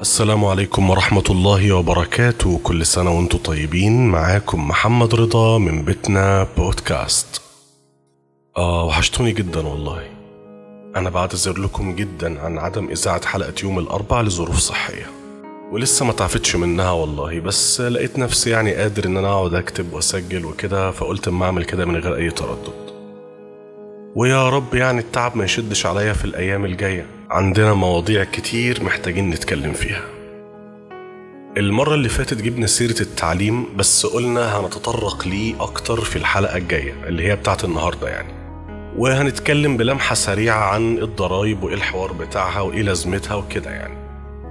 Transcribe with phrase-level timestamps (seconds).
[0.00, 2.60] السلام عليكم ورحمة الله وبركاته.
[2.64, 4.08] كل سنة وأنتم طيبين.
[4.08, 7.42] معاكم محمد رضا من بيتنا بودكاست.
[8.56, 10.02] آه وحشتوني جدا والله.
[10.96, 15.06] أنا بعتذر لكم جدا عن عدم إذاعة حلقة يوم الأربع لظروف صحية.
[15.72, 17.40] ولسه ما تعفتش منها والله.
[17.40, 21.84] بس لقيت نفسي يعني قادر إن أنا أقعد أكتب وأسجل وكده فقلت أما أعمل كده
[21.86, 22.90] من غير أي تردد.
[24.16, 27.19] ويا رب يعني التعب ما يشدش عليا في الأيام الجاية.
[27.30, 30.04] عندنا مواضيع كتير محتاجين نتكلم فيها.
[31.56, 37.28] المرة اللي فاتت جبنا سيرة التعليم بس قلنا هنتطرق ليه أكتر في الحلقة الجاية اللي
[37.28, 38.32] هي بتاعت النهاردة يعني.
[38.96, 43.94] وهنتكلم بلمحة سريعة عن الضرايب وإيه الحوار بتاعها وإيه لازمتها وكده يعني.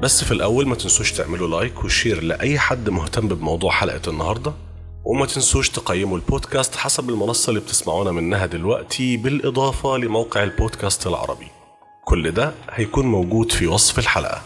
[0.02, 4.54] بس في الأول ما تنسوش تعملوا like و share لأي حد مهتم بموضوع حلقة النهاردة.
[5.06, 11.59] وما تنسوش تقيموا البودكاست حسب المنصة اللي بتسمعونا منها دلوقتي بالإضافة لموقع البودكاست العربي.
[12.10, 14.42] كل ده هيكون موجود في وصف الحلقة.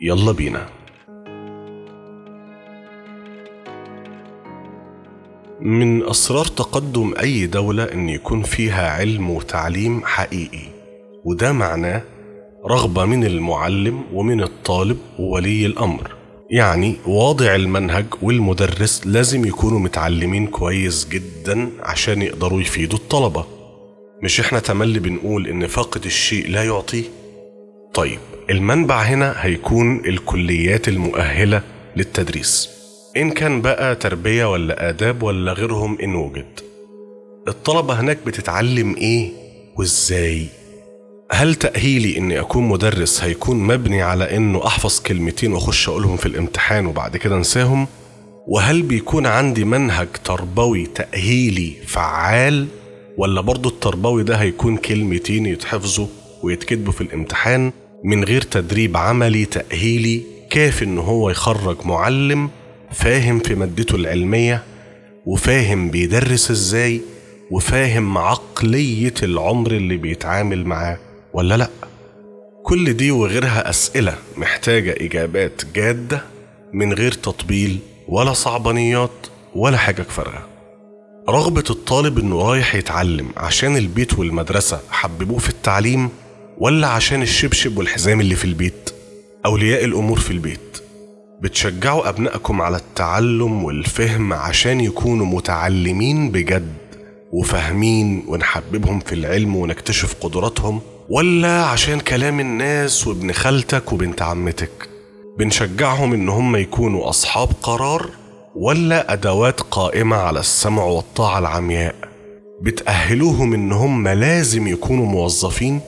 [0.00, 0.68] يلا بينا.
[5.60, 10.68] من أسرار تقدم أي دولة إن يكون فيها علم وتعليم حقيقي
[11.24, 12.02] وده معناه
[12.66, 16.14] رغبة من المعلم ومن الطالب وولي الأمر.
[16.50, 23.55] يعني واضع المنهج والمدرس لازم يكونوا متعلمين كويس جدا عشان يقدروا يفيدوا الطلبة.
[24.22, 27.04] مش إحنا تملي بنقول إن فاقد الشيء لا يعطيه؟
[27.94, 28.18] طيب
[28.50, 31.62] المنبع هنا هيكون الكليات المؤهلة
[31.96, 32.68] للتدريس.
[33.16, 36.60] إن كان بقى تربية ولا آداب ولا غيرهم إن وجد.
[37.48, 39.30] الطلبة هناك بتتعلم إيه
[39.76, 40.46] وإزاي؟
[41.32, 46.86] هل تأهيلي إني أكون مدرس هيكون مبني على إنه أحفظ كلمتين وأخش أقولهم في الامتحان
[46.86, 47.86] وبعد كده أنساهم؟
[48.46, 52.66] وهل بيكون عندي منهج تربوي تأهيلي فعال؟
[53.18, 56.06] ولا برضه التربوي ده هيكون كلمتين يتحفظوا
[56.42, 57.72] ويتكتبوا في الامتحان
[58.04, 62.50] من غير تدريب عملي تأهيلي كافي إن هو يخرج معلم
[62.92, 64.62] فاهم في مادته العلمية
[65.26, 67.00] وفاهم بيدرس إزاي
[67.50, 70.98] وفاهم عقلية العمر اللي بيتعامل معاه
[71.32, 71.70] ولا لأ؟
[72.62, 76.22] كل دي وغيرها أسئلة محتاجة إجابات جادة
[76.72, 79.10] من غير تطبيل ولا صعبانيات
[79.54, 80.46] ولا حاجة فارغة
[81.28, 86.08] رغبة الطالب إنه رايح يتعلم عشان البيت والمدرسة حببوه في التعليم
[86.58, 88.90] ولا عشان الشبشب والحزام اللي في البيت؟
[89.46, 90.82] أولياء الأمور في البيت
[91.40, 96.74] بتشجعوا أبنائكم على التعلم والفهم عشان يكونوا متعلمين بجد
[97.32, 104.88] وفاهمين ونحببهم في العلم ونكتشف قدراتهم؟ ولا عشان كلام الناس وابن خالتك وبنت عمتك؟
[105.38, 108.10] بنشجعهم إن هم يكونوا أصحاب قرار
[108.58, 111.94] ولا أدوات قائمة على السمع والطاعة العمياء؟
[112.62, 115.80] بتأهلوهم ان هم لازم يكونوا موظفين؟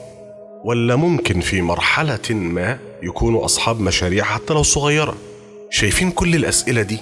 [0.64, 5.14] ولا ممكن في مرحلة ما يكونوا أصحاب مشاريع حتى لو صغيرة؟
[5.70, 6.98] شايفين كل الأسئلة دي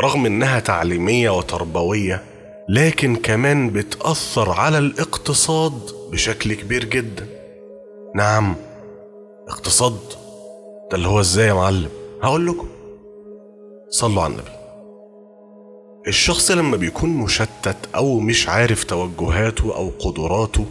[0.00, 2.22] رغم إنها تعليمية وتربوية
[2.68, 5.80] لكن كمان بتأثر على الاقتصاد
[6.12, 7.26] بشكل كبير جدا.
[8.14, 8.54] نعم
[9.48, 9.98] اقتصاد.
[10.90, 11.88] ده اللي هو إزاي يا معلم؟
[12.22, 12.68] هقول لكم.
[13.90, 14.53] صلوا على النبي.
[16.08, 20.66] الشخص لما بيكون مشتت أو مش عارف توجهاته أو قدراته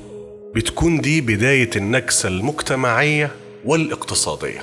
[0.55, 3.31] بتكون دي بداية النكسة المجتمعية
[3.65, 4.61] والاقتصادية.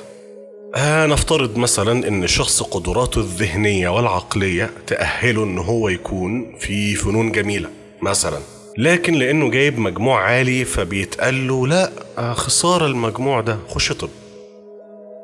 [0.74, 7.68] آه نفترض مثلا إن شخص قدراته الذهنية والعقلية تأهله إن هو يكون في فنون جميلة
[8.02, 8.38] مثلا
[8.78, 14.08] لكن لأنه جايب مجموع عالي فبيتقال له لا آه خسارة المجموع ده خش طب.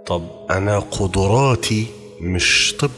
[0.06, 1.86] طب أنا قدراتي
[2.20, 2.90] مش طب.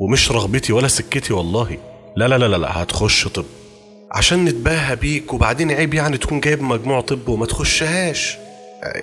[0.00, 1.78] ومش رغبتي ولا سكتي والله.
[2.16, 3.44] لا لا لا لا, هتخش طب.
[4.12, 8.36] عشان نتباهى بيك وبعدين عيب يعني تكون جايب مجموع طب وما تخشهاش.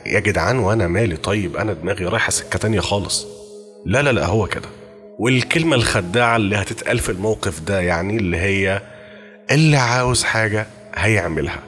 [0.05, 3.27] يا جدعان وأنا مالي؟ طيب أنا دماغي رايحة سكة تانية خالص.
[3.85, 4.69] لا لا لا هو كده.
[5.19, 8.81] والكلمة الخداعة اللي هتتقال في الموقف ده يعني اللي هي
[9.51, 11.59] اللي عاوز حاجة هيعملها.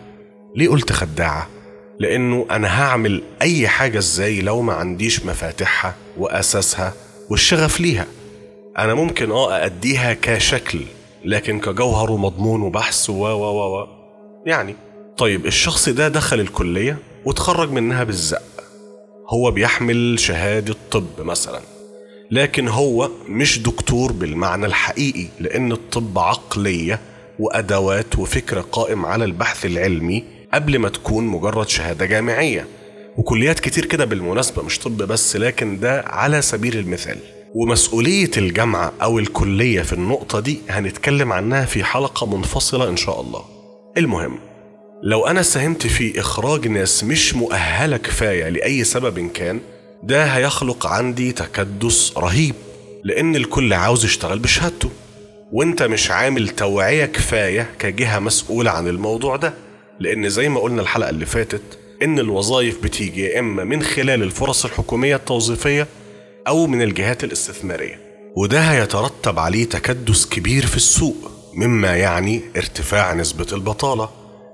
[0.56, 1.50] ليه قلت خداعة؟
[2.00, 6.94] لأنه أنا هعمل أي حاجة إزاي لو ما عنديش مفاتيحها وأساسها
[7.30, 8.06] والشغف ليها.
[8.78, 10.80] أنا ممكن آه اديها كشكل
[11.26, 13.88] لكن كجوهر ومضمون وبحث و و و
[14.46, 14.76] يعني
[15.18, 18.42] طيب الشخص ده دخل الكلية وتخرج منها بالزق.
[19.30, 21.60] هو بيحمل شهادة طب مثلا.
[22.32, 27.00] لكن هو مش دكتور بالمعنى الحقيقي لأن الطب عقلية
[27.40, 30.24] وأدوات وفكر قائم على البحث العلمي
[30.54, 32.68] قبل ما تكون مجرد شهادة جامعية.
[33.18, 37.18] وكليات كتير كده بالمناسبة مش طب بس لكن ده على سبيل المثال.
[37.56, 43.42] ومسؤولية الجامعة أو الكلية في النقطة دي هنتكلم عنها في حلقة منفصلة إن شاء الله.
[43.98, 44.40] المهم
[45.04, 49.60] لو أنا ساهمت في إخراج ناس مش مؤهلة كفاية لأي سبب كان
[50.04, 52.56] ده هيخلق عندي تكدس رهيب
[53.04, 54.90] لأن الكل عاوز يشتغل بشهادته.
[55.52, 59.54] وأنت مش عامل توعية كفاية كجهة مسؤولة عن الموضوع ده
[60.00, 61.62] لأن زي ما قلنا الحلقة اللي فاتت
[62.04, 65.88] إن الوظائف بتيجي يا إما من خلال الفرص الحكومية التوظيفية
[66.48, 68.00] أو من الجهات الاستثمارية.
[68.38, 74.10] وده هيترتب عليه تكدس كبير في السوق مما يعني ارتفاع نسبة البطالة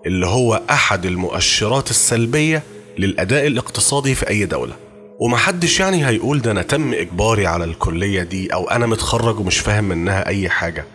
[0.05, 2.63] اللي هو أحد المؤشرات السلبية
[2.97, 4.75] للأداء الاقتصادي في أي دولة.
[5.19, 9.83] ومحدش يعني هيقول ده أنا تم إجباري على الكلية دي أو أنا متخرج ومش فاهم
[9.83, 10.85] منها أي حاجة.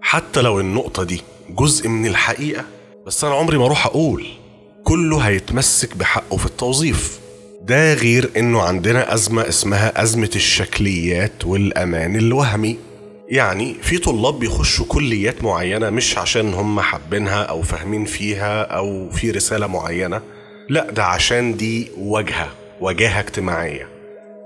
[0.00, 1.20] حتى لو النقطة دي
[1.50, 2.64] جزء من الحقيقة
[3.06, 4.26] بس أنا عمري ما أروح أقول
[4.84, 7.18] كله هيتمسك بحقه في التوظيف.
[7.68, 12.76] ده غير إنه عندنا أزمة اسمها أزمة الشكليات والأمان الوهمي.
[13.28, 19.30] يعني في طلاب بيخشوا كليات معينة مش عشان هم حابينها أو فاهمين فيها أو في
[19.30, 20.20] رسالة معينة.
[20.68, 22.48] لا ده عشان دي واجهة
[22.80, 23.88] وجاهة اجتماعية.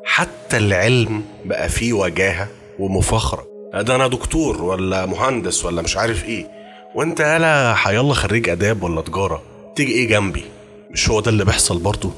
[0.05, 2.49] حتى العلم بقى فيه وجاهة
[2.79, 3.47] ومفاخرة.
[3.75, 6.47] ده أنا دكتور ولا مهندس ولا مش عارف إيه.
[6.95, 9.43] وأنت يالا حيالله خريج آداب ولا تجارة
[9.77, 10.45] تيجي إيه جنبي؟
[10.91, 12.11] مش هو ده اللي بيحصل برضه؟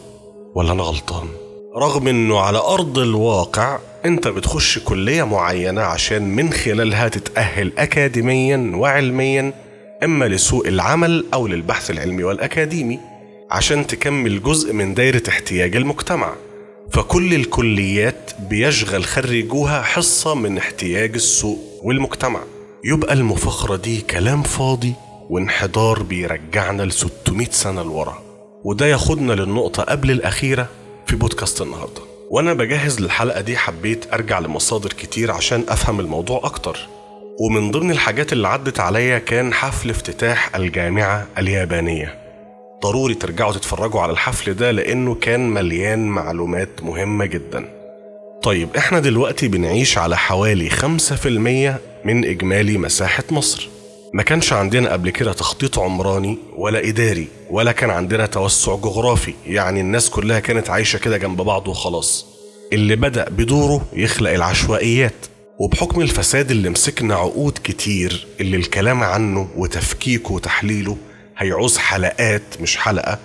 [0.55, 1.29] ولا أنا غلطان؟
[1.77, 9.53] رغم إنه على أرض الواقع أنت بتخش كلية معينة عشان من خلالها تتأهل أكاديميا وعلميا
[10.05, 12.99] إما لسوق العمل أو للبحث العلمي والأكاديمي
[13.51, 16.35] عشان تكمل جزء من دايرة احتياج المجتمع.
[16.93, 22.41] فكل الكليات بيشغل خريجوها حصة من احتياج السوق والمجتمع.
[22.85, 24.95] يبقى المفاخرة دي كلام فاضي
[25.31, 28.24] وانحدار بيرجعنا ل 600 سنة لورا.
[28.65, 30.69] وده ياخدنا للنقطة قبل الأخيرة
[31.07, 32.01] في بودكاست النهاردة.
[32.31, 36.79] وأنا بجهز للحلقة دي حبيت أرجع لمصادر كتير عشان أفهم الموضوع أكتر.
[37.41, 42.19] ومن ضمن الحاجات اللي عدت عليا كان حفل افتتاح الجامعة اليابانية.
[42.83, 47.69] ضروري ترجعوا تتفرجوا على الحفل ده لأنه كان مليان معلومات مهمة جدا.
[48.43, 53.69] طيب إحنا دلوقتي بنعيش على حوالي 5% من إجمالي مساحة مصر.
[54.15, 59.35] ما كانش عندنا قبل كده تخطيط عمراني ولا إداري ولا كان عندنا توسع جغرافي.
[59.47, 62.27] يعني الناس كلها كانت عايشة كده جنب بعض وخلاص.
[62.73, 65.15] اللي بدأ بدوره يخلق العشوائيات.
[65.59, 70.97] وبحكم الفساد اللي مسكنا عقود كتير اللي الكلام عنه وتفكيكه وتحليله
[71.39, 73.19] هيعوز حلقات مش حلقة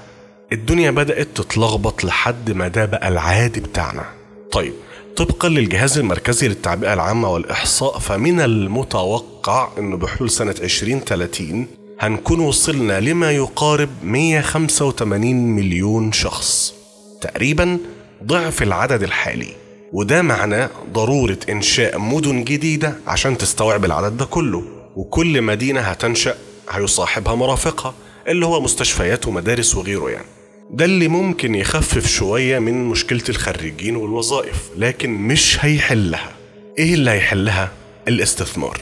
[0.51, 4.05] الدنيا بدأت تتلخبط لحد ما ده بقى العادي بتاعنا.
[4.51, 4.73] طيب
[5.17, 11.67] طبقا للجهاز المركزي للتعبئة العامة والإحصاء فمن المتوقع أنه بحلول سنة 2030
[11.99, 16.73] هنكون وصلنا لما يقارب 185 مليون شخص.
[17.21, 17.77] تقريبا
[18.23, 19.49] ضعف العدد الحالي.
[19.93, 24.63] وده معناه ضرورة إنشاء مدن جديدة عشان تستوعب العدد ده كله.
[24.95, 26.35] وكل مدينة هتنشأ
[26.69, 27.93] هيصاحبها مرافقها
[28.27, 30.25] اللي هو مستشفيات ومدارس وغيره يعني.
[30.71, 36.31] ده اللي ممكن يخفف شوية من مشكلة الخريجين والوظائف لكن مش هيحلها.
[36.79, 37.71] إيه اللي هيحلها؟
[38.07, 38.81] الاستثمار.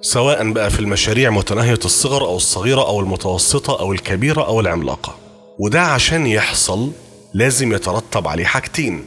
[0.00, 5.16] سواء بقى في المشاريع متناهية الصغر أو الصغيرة أو المتوسطة أو الكبيرة أو العملاقة.
[5.58, 6.90] وده عشان يحصل
[7.34, 9.04] لازم يترتب عليه حاجتين.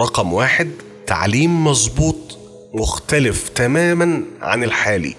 [0.00, 0.70] رقم واحد
[1.06, 2.38] تعليم مظبوط
[2.74, 5.14] مختلف تماما عن الحالي.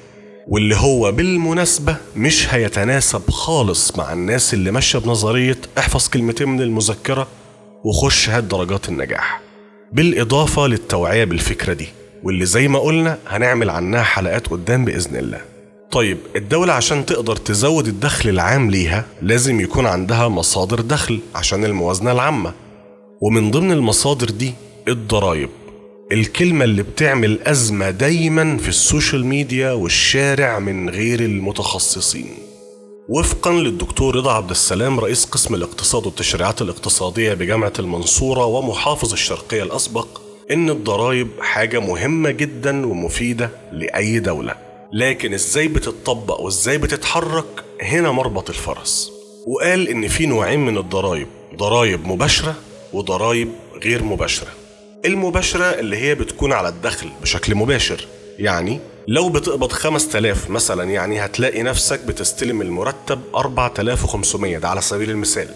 [0.52, 7.28] واللي هو بالمناسبة مش هيتناسب خالص مع الناس اللي ماشية بنظرية احفظ كلمتين من المذكرة
[7.84, 9.42] وخش هات درجات النجاح.
[9.94, 11.88] بالإضافة للتوعية بالفكرة دي
[12.24, 15.42] واللي زي ما قلنا هنعمل عنها حلقات قدام بإذن الله.
[15.92, 22.12] طيب الدولة عشان تقدر تزود الدخل العام ليها لازم يكون عندها مصادر دخل عشان الموازنة
[22.12, 22.54] العامة.
[23.22, 24.54] ومن ضمن المصادر دي
[24.88, 25.50] الضرايب
[26.12, 32.38] الكلمة اللي بتعمل أزمة دايما في ال social media والشارع من غير المتخصصين.
[33.10, 40.08] وفقا للدكتور رضا عبد السلام رئيس قسم الاقتصاد والتشريعات الاقتصادية بجامعة المنصورة ومحافظ الشرقية الأسبق
[40.52, 44.56] إن الضرايب حاجة مهمة جدا ومفيدة لأي دولة.
[44.94, 49.12] لكن إزاي بتطبق وإزاي بتتحرك؟ هنا مربط الفرس.
[49.48, 52.56] وقال إن في نوعين من الضرايب ضرايب مباشرة
[52.94, 53.50] وضرايب
[53.84, 54.59] غير مباشرة.
[55.06, 58.08] المباشرة اللي هي بتكون على الدخل بشكل مباشر.
[58.40, 65.48] يعني لو بتقبض 5000 مثلا يعني هتلاقي نفسك بتستلم المرتب 4500 ده على سبيل المثال.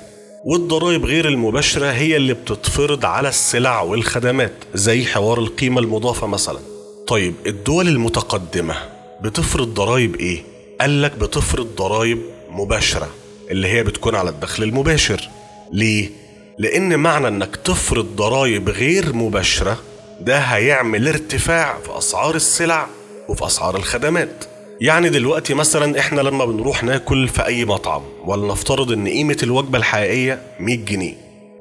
[0.46, 6.60] والضرائب غير المباشرة هي اللي بتتفرض على السلع والخدمات زي حوار القيمة المضافة مثلا.
[7.08, 8.76] طيب الدول المتقدمة
[9.22, 10.44] بتفرض ضرائب إيه؟
[10.82, 13.10] قالك بتفرض ضرائب مباشرة
[13.52, 15.30] اللي هي بتكون على الدخل المباشر.
[15.72, 16.10] ليه؟
[16.58, 19.78] لأن معنى إنك تفرض ضرائب غير مباشرة
[20.22, 22.88] ده هيعمل ارتفاع في أسعار السلع
[23.30, 24.46] وفي أسعار الخدمات.
[24.82, 30.42] يعني دلوقتي مثلا إحنا لما بنروح ناكل في أي مطعم ولنفترض إن قيمة الوجبة الحقيقية
[30.60, 31.14] 100 جنيه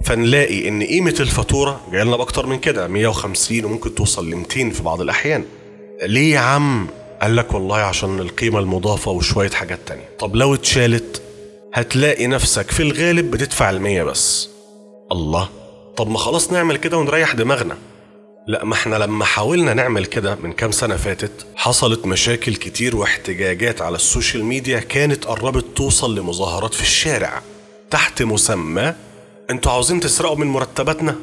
[0.04, 4.82] فنلاقي إن قيمة الفاتورة جاية لنا بأكتر من كده 150 وممكن توصل ل 200 في
[4.82, 5.44] بعض الأحيان.
[6.02, 6.86] ليه يا عم؟
[7.22, 10.08] قال لك والله عشان القيمة المضافة وشوية حاجات تانية.
[10.18, 11.22] طب لو اتشالت
[11.74, 14.48] هتلاقي نفسك في الغالب بتدفع المية بس.
[15.12, 15.48] الله.
[15.96, 17.76] طب ما خلاص نعمل كده ونريح دماغنا.
[18.46, 23.82] لا ما إحنا لما حاولنا نعمل كده من كام سنة فاتت حصلت مشاكل كتير واحتجاجات
[23.82, 27.42] على ال social media كانت قربت توصل لمظاهرات في الشارع.
[27.90, 28.94] تحت مسمى
[29.50, 31.16] أنتوا عاوزين تسرقوا من مرتباتنا؟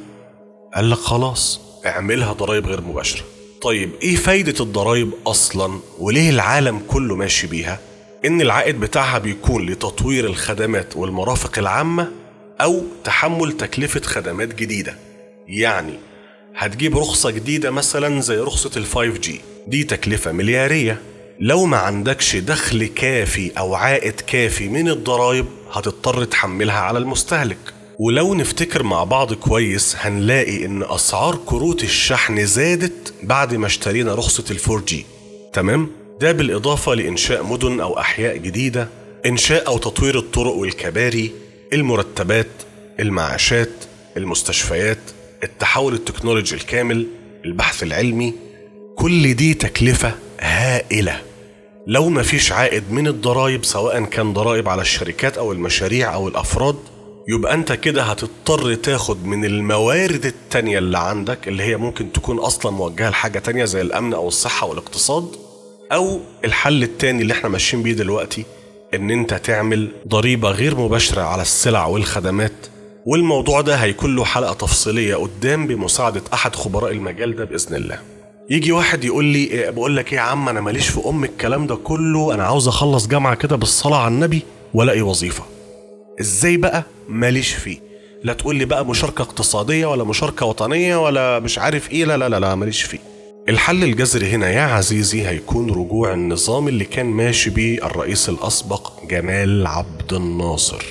[0.75, 3.24] قال لك خلاص اعملها ضرائب غير مباشرة.
[3.62, 7.79] طيب إيه فايدة الضرائب أصلا؟ وليه العالم كله ماشي بيها؟
[8.25, 12.12] إن العائد بتاعها بيكون لتطوير الخدمات والمرافق العامة
[12.62, 14.96] أو تحمل تكلفة خدمات جديدة.
[15.48, 15.94] يعني
[16.56, 19.30] هتجيب رخصة جديدة مثلا زي رخصة ال 5G
[19.68, 21.01] دي تكلفة مليارية.
[21.39, 27.58] لو ما عندكش دخل كافي أو عائد كافي من الضرائب هتضطر تحملها على المستهلك.
[28.00, 34.44] ولو نفتكر مع بعض كويس هنلاقي إن أسعار كروت الشحن زادت بعد ما اشترينا رخصة
[34.51, 34.94] ال 4G
[35.54, 38.88] تمام؟ ده بالإضافة لإنشاء مدن أو أحياء جديدة
[39.25, 41.32] إنشاء أو تطوير الطرق والكباري
[41.74, 42.48] المرتبات
[43.00, 43.70] المعاشات
[44.18, 44.98] المستشفيات
[45.44, 47.08] التحول التكنولوجي الكامل
[47.46, 48.34] البحث العلمي
[48.96, 51.22] كل دي تكلفة هائلة.
[51.88, 56.76] لو ما فيش عائد من الضرائب سواء كان ضرائب على الشركات أو المشاريع أو الأفراد
[57.28, 62.72] يبقى أنت كده هتضطر تاخد من الموارد التانية اللي عندك اللي هي ممكن تكون أصلا
[62.72, 65.36] موجهة لحاجة تانية زي الأمن أو الصحة والاقتصاد
[65.92, 68.46] أو الحل التاني اللي إحنا ماشيين بيه دلوقتي
[68.93, 72.51] إن أنت تعمل ضريبة غير مباشرة على السلع والخدمات
[73.05, 78.00] والموضوع ده هيكون له حلقة تفصيلية قدام بمساعدة أحد خبراء المجال ده بإذن الله.
[78.50, 81.67] يجي واحد يقول لي إيه بقول لك إيه يا عم أنا ماليش في أم الكلام
[81.67, 84.41] ده كله أنا عاوز أخلص جامعة كده بالصلاة على النبي
[84.74, 85.43] وألاقي وظيفة.
[86.22, 87.77] إزاي بقى؟ ماليش فيه.
[88.24, 92.29] لا تقول لي بقى مشاركة اقتصادية ولا مشاركة وطنية ولا مش عارف إيه لا لا
[92.29, 93.00] لا, لا ماليش فيه.
[93.50, 99.68] الحل الجذري هنا يا عزيزي هيكون رجوع النظام اللي كان ماشي بيه الرئيس الأسبق جمال
[99.68, 100.86] عبد الناصر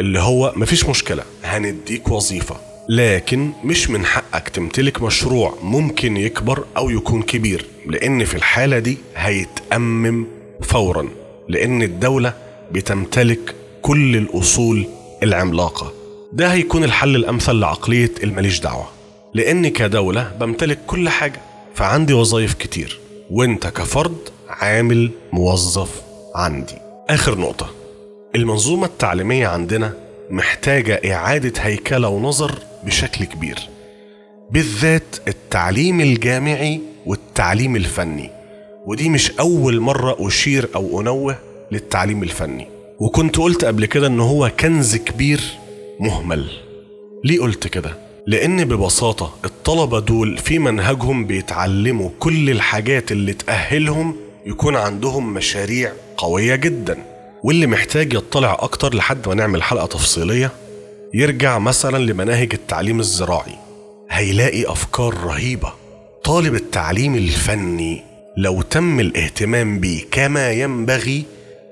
[0.00, 2.56] اللي هو مفيش مشكلة هنديك وظيفة
[2.88, 8.98] لكن مش من حقك تمتلك مشروع ممكن يكبر أو يكون كبير لأن في الحالة دي
[9.16, 10.26] هيتأمم
[10.62, 11.08] فورا
[11.48, 12.34] لأن الدولة
[12.72, 14.86] بتمتلك كل الأصول
[15.22, 15.92] العملاقة.
[16.32, 18.88] ده هيكون الحل الأمثل لعقلية الماليش دعوة
[19.34, 21.40] لاني كدولة بمتلك كل حاجة.
[21.74, 23.00] فعندي وظائف كتير.
[23.30, 24.16] وانت كفرد
[24.48, 26.02] عامل موظف
[26.34, 26.74] عندي.
[27.08, 27.70] آخر نقطة.
[28.34, 29.94] المنظومة التعليمية عندنا
[30.30, 33.58] محتاجة إعادة هيكلة ونظر بشكل كبير.
[34.50, 38.30] بالذات التعليم الجامعي والتعليم الفني.
[38.86, 41.38] ودي مش أول مرة أشير أو أنوه
[41.72, 42.68] للتعليم الفني.
[42.98, 45.40] وكنت قلت قبل كده إن هو كنز كبير
[46.00, 46.50] مهمل.
[47.24, 54.76] ليه قلت كده؟ لأن ببساطة الطلبة دول في منهجهم بيتعلموا كل الحاجات اللي تأهلهم يكون
[54.76, 56.98] عندهم مشاريع قوية جدا.
[57.44, 60.50] واللي محتاج يطلع أكتر لحد ما نعمل حلقة تفصيلية
[61.14, 63.54] يرجع مثلا لمناهج التعليم الزراعي.
[64.10, 65.72] هيلاقي أفكار رهيبة.
[66.24, 68.02] طالب التعليم الفني
[68.36, 71.24] لو تم الاهتمام بيه كما ينبغي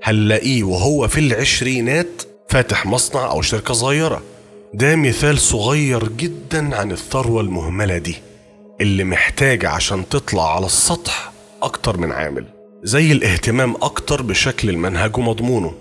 [0.03, 4.23] هنلاقيه وهو في العشرينات فاتح مصنع أو شركة صغيرة.
[4.75, 8.17] ده مثال صغير جدا عن الثروة المهملة دي
[8.81, 11.33] اللي محتاجة عشان تطلع على السطح
[11.63, 12.45] أكتر من عامل
[12.83, 15.75] زي الاهتمام أكتر بشكل المنهج ومضمونه.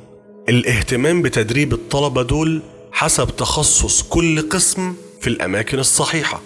[0.50, 6.42] الاهتمام بتدريب الطلبة دول حسب تخصص كل قسم في الأماكن الصحيحة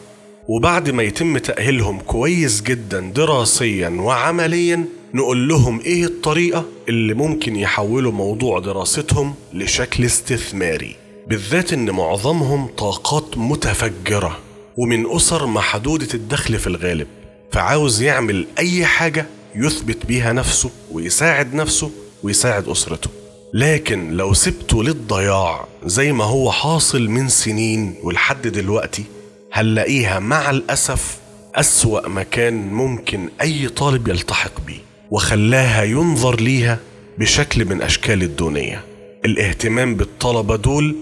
[0.47, 8.11] وبعد ما يتم تأهيلهم كويس جدا دراسيا وعمليا نقول لهم إيه الطريقة اللي ممكن يحولوا
[8.11, 10.95] موضوع دراستهم لشكل استثماري.
[11.27, 14.39] بالذات إن معظمهم طاقات متفجرة
[14.77, 17.07] ومن أسر محدودة الدخل في الغالب.
[17.51, 19.25] فعاوز يعمل أي حاجة
[19.55, 21.91] يثبت بيها نفسه ويساعد نفسه
[22.23, 23.09] ويساعد أسرته.
[23.53, 29.03] لكن لو سبته للضياع زي ما هو حاصل من سنين ولحد دلوقتي
[29.53, 31.17] هنلاقيها مع الأسف
[31.55, 34.79] أسوأ مكان ممكن أي طالب يلتحق بيه.
[35.11, 36.79] وخلاها ينظر ليها
[37.17, 38.83] بشكل من أشكال الدونية.
[39.25, 40.95] الاهتمام بالطلبة دول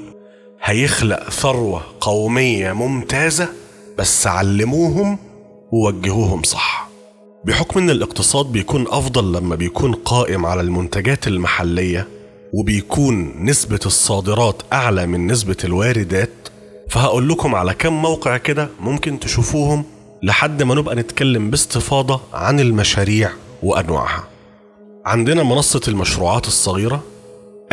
[0.63, 3.49] هيخلق ثروة قومية ممتازة
[3.97, 5.17] بس علموهم
[5.71, 6.89] ووجهوهم صح.
[7.45, 12.07] بحكم إن الاقتصاد بيكون أفضل لما بيكون قائم على المنتجات المحلية
[12.53, 16.29] وبيكون نسبة الصادرات أعلى من نسبة الواردات
[16.89, 19.83] فهقول لكم على كم موقع كده ممكن تشوفوهم
[20.23, 23.31] لحد ما نبقى نتكلم باستفاضة عن المشاريع
[23.63, 24.23] وأنواعها.
[25.05, 27.03] عندنا منصة المشروعات الصغيرة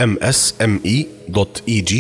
[0.01, 1.95] msme.eg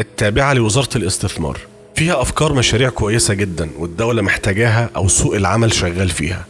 [0.00, 1.58] التابعة لوزارة الاستثمار.
[1.94, 6.44] فيها أفكار مشاريع كويسة جدا والدولة محتاجاها أو سوق العمل شغال فيها.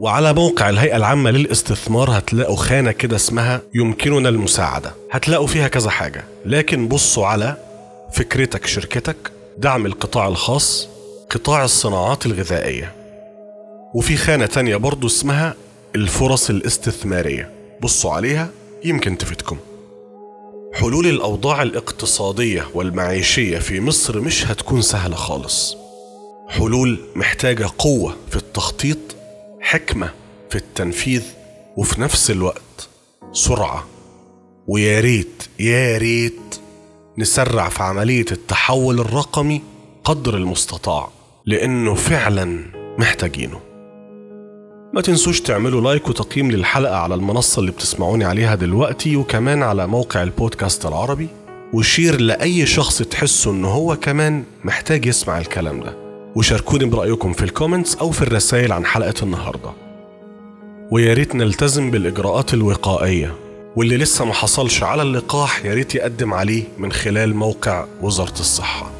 [0.00, 4.94] وعلى موقع الهيئة العامة للاستثمار هتلاقوا خانة كده اسمها يمكننا المساعدة.
[5.12, 6.24] هتلاقوا فيها كذا حاجة.
[6.46, 7.56] لكن بصوا على
[8.12, 9.16] فكرتك شركتك
[9.58, 10.88] دعم القطاع الخاص
[11.30, 12.92] قطاع الصناعات الغذائية.
[13.94, 15.54] وفي خانة تانية برضو اسمها
[15.94, 17.50] الفرص الاستثمارية.
[17.80, 18.48] بصوا عليها
[18.84, 19.56] يمكن تفيدكم.
[20.76, 25.76] حلول الأوضاع الاقتصادية والمعيشية في مصر مش هتكون سهلة خالص.
[26.48, 28.98] حلول محتاجة قوة في التخطيط
[29.60, 30.10] حكمة
[30.50, 31.22] في التنفيذ
[31.76, 32.88] وفي نفس الوقت
[33.32, 33.86] سرعة.
[34.66, 36.60] ويا ريت يا ريت
[37.18, 39.62] نسرع في عملية التحول الرقمي
[40.04, 41.08] قدر المستطاع
[41.46, 42.62] لأنه فعلا
[42.98, 43.60] محتاجينه.
[44.96, 50.22] ما تنسوش تعملوا لايك وتقييم للحلقة على المنصة اللي بتسمعوني عليها دلوقتي وكمان على موقع
[50.22, 51.28] البودكاست العربي
[51.72, 55.96] و share لأي شخص تحسوا إن هو كمان محتاج يسمع الكلام ده.
[56.36, 59.70] وشاركوني برأيكم في ال comments أو في الرسائل عن حلقة النهاردة.
[60.90, 63.34] ويا ريت نلتزم بالإجراءات الوقائية
[63.76, 68.90] واللي لسه ما حصلش على اللقاح يا ريت يقدم عليه من خلال موقع وزارة الصحة.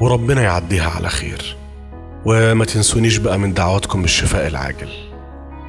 [0.00, 1.56] وربنا يعديها على خير.
[2.24, 5.03] وما تنسونيش بقى من دعواتكم بالشفاء العاجل.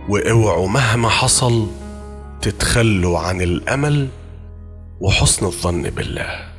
[0.10, 1.68] واوعوا مهما حصل
[2.42, 4.08] تتخلوا عن الامل
[5.02, 6.54] وحسن الظن بالله.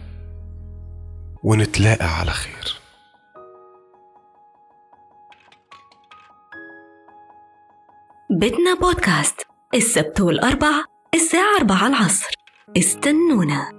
[1.42, 2.80] ونتلاقى على خير.
[8.30, 9.40] بدنا بودكاست
[9.74, 10.84] السبت والأربع
[11.14, 12.34] الساعة 4 العصر.
[12.76, 13.75] استنونا.